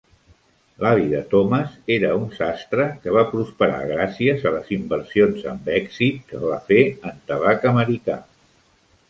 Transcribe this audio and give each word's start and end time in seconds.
L'avi 0.83 1.03
de 1.09 1.19
Thomas 1.33 1.75
era 1.95 2.09
un 2.19 2.23
sastre, 2.37 2.87
que 3.03 3.13
va 3.17 3.25
prosperar 3.33 3.83
gràcies 3.91 4.49
a 4.49 4.55
les 4.57 4.73
inversions 4.79 5.47
amb 5.53 5.71
èxit 5.83 6.27
que 6.33 6.43
va 6.49 6.59
fer 6.73 6.81
en 7.13 7.23
tabac 7.31 7.71
americà. 7.75 8.19